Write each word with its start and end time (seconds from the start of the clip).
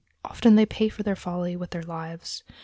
Often 0.25 0.55
they 0.55 0.65
pay 0.65 0.89
for 0.89 1.03
their 1.03 1.15
folly 1.15 1.55
with 1.55 1.69
their 1.69 1.83
lives. 1.83 2.41